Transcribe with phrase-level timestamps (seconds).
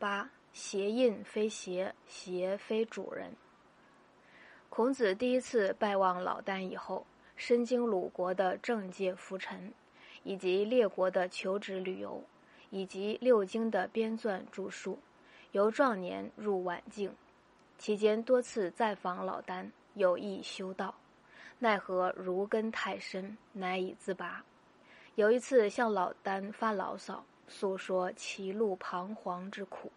[0.00, 3.36] 八邪印非邪，邪非主人。
[4.70, 7.06] 孔子第一次拜望老聃以后，
[7.36, 9.74] 身经鲁国的政界浮沉，
[10.22, 12.24] 以及列国的求职旅游，
[12.70, 14.98] 以及六经的编纂著述，
[15.52, 17.14] 由壮年入晚境，
[17.76, 20.94] 期间多次再访老聃，有意修道，
[21.58, 24.42] 奈何儒根太深，难以自拔。
[25.16, 29.90] 有一次向老聃发牢骚，诉说歧路彷徨之苦。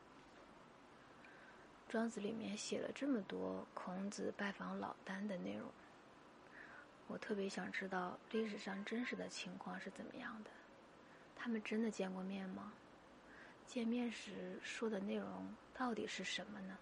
[1.88, 5.70] 庄子里面写了这么多孔子拜访老聃的内容，
[7.08, 10.50] 我特别想知道历史上真实的情况是怎么样的？
[11.36, 12.74] 他们真的见过面吗？
[13.68, 16.78] 见面时说的内容到底是什么呢？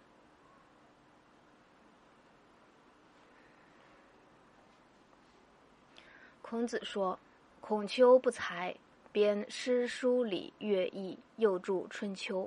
[6.41, 7.17] 孔子说
[7.61, 8.75] ：“孔丘不才，
[9.11, 12.43] 编诗书礼乐易，又著《春秋》，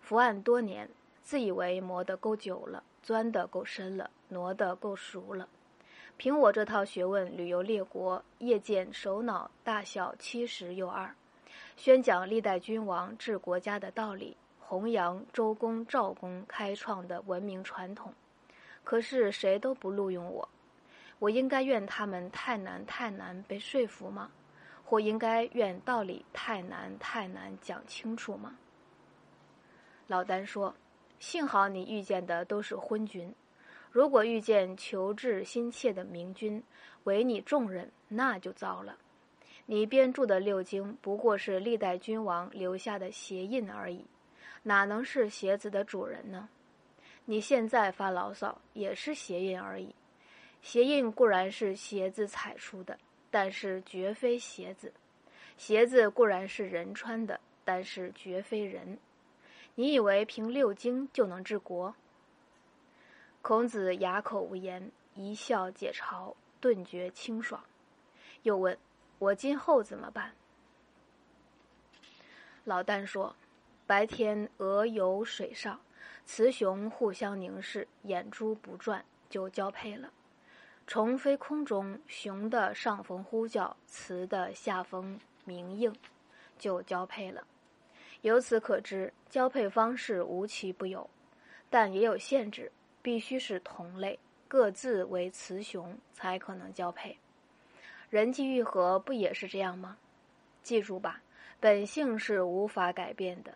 [0.00, 0.88] 伏案多年。”
[1.24, 5.48] 自以为磨得够久了，钻得够深了，挪得够熟了。
[6.18, 11.14] 凭我这套学问，旅游列国，夜见首脑大小七十又二，
[11.78, 18.12] 宣讲历代君王治国家的道理，弘扬周公、赵公开创的文明传统。
[18.84, 20.48] 可是谁都不录用我，
[21.18, 24.30] 我应该怨他们太难太难被说服吗？
[24.84, 28.56] 或应该怨道理太难太难讲清楚吗？
[30.06, 30.74] 老丹说。
[31.20, 33.34] 幸好你遇见的都是昏君，
[33.90, 36.62] 如果遇见求治心切的明君，
[37.04, 38.98] 唯你重任，那就糟了。
[39.64, 44.04] 你编著的六经不过是历代君王留下的鞋印而已，
[44.64, 46.46] 哪能是鞋子的主人呢？
[47.24, 49.94] 你现在发牢骚也是鞋印而已，
[50.60, 52.98] 鞋印固然是鞋子踩出的，
[53.34, 54.90] 但是绝非鞋子；
[55.56, 58.96] 鞋子固然是人穿的，但是绝非人。
[59.74, 61.96] 你以为凭六经就能治国？
[63.42, 67.64] 孔子哑口无言，一笑解嘲，顿觉清爽。
[68.44, 68.78] 又问
[69.18, 70.30] ：“我今后怎么办？”
[72.62, 73.34] 老旦说
[73.84, 75.80] ：“白天鹅游水上，
[76.24, 80.12] 雌雄互相凝视，眼珠不转，就交配了。
[80.86, 85.94] 虫飞空中，雄的上风呼叫，雌的下风鸣应，
[86.58, 87.46] 就交配了。”
[88.22, 91.08] 由此可知，交配方式无奇不有，
[91.68, 94.18] 但也有限制，必须是同类，
[94.48, 97.18] 各自为雌雄才可能交配。
[98.08, 99.98] 人际愈合不也是这样吗？
[100.62, 101.20] 记住吧，
[101.60, 103.54] 本性是无法改变的，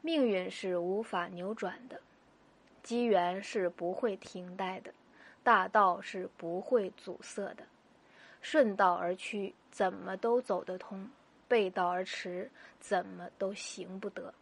[0.00, 2.00] 命运是无法扭转的，
[2.82, 4.92] 机缘是不会停待的，
[5.48, 7.64] 大道是不会阻塞的。
[8.42, 11.08] 顺道而趋，怎么都走得通。
[11.48, 14.34] 背道而驰，怎么都行不得。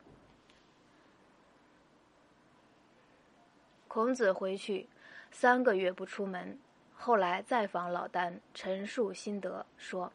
[3.86, 4.88] 孔子回去
[5.30, 6.58] 三个月不出门，
[6.96, 10.12] 后来再访老聃，陈述心得，说：“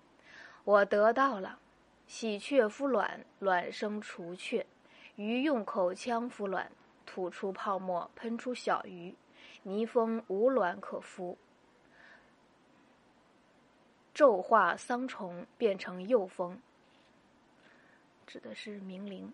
[0.66, 1.58] 我得到了，
[2.06, 4.66] 喜鹊孵卵，卵生雏雀；
[5.16, 6.70] 鱼用口腔孵卵，
[7.06, 9.16] 吐出泡沫，喷出小鱼；
[9.64, 11.36] 泥蜂无卵可孵，
[14.14, 16.60] 骤化桑虫，变成幼蜂。”
[18.28, 19.34] 指的是明灵。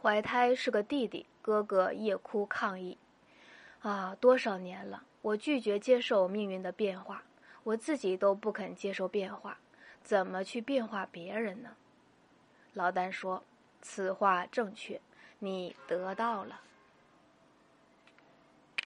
[0.00, 2.98] 怀胎是个弟弟，哥哥夜哭抗议。
[3.82, 7.24] 啊，多少年了，我拒绝接受命运的变化，
[7.64, 9.58] 我自己都不肯接受变化，
[10.02, 11.76] 怎么去变化别人呢？
[12.74, 13.44] 老丹说
[13.82, 15.00] ：“此话正确，
[15.40, 16.62] 你得到了。”